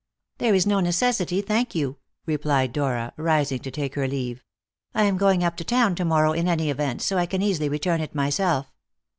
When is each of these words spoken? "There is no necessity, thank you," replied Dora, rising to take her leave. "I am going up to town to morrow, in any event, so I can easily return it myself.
"There 0.39 0.55
is 0.55 0.65
no 0.65 0.79
necessity, 0.79 1.43
thank 1.43 1.75
you," 1.75 1.97
replied 2.25 2.73
Dora, 2.73 3.13
rising 3.17 3.59
to 3.59 3.69
take 3.69 3.93
her 3.93 4.07
leave. 4.07 4.43
"I 4.95 5.03
am 5.03 5.15
going 5.15 5.43
up 5.43 5.55
to 5.57 5.63
town 5.63 5.93
to 5.93 6.05
morrow, 6.05 6.31
in 6.33 6.47
any 6.47 6.71
event, 6.71 7.03
so 7.03 7.19
I 7.19 7.27
can 7.27 7.43
easily 7.43 7.69
return 7.69 8.01
it 8.01 8.15
myself. 8.15 8.73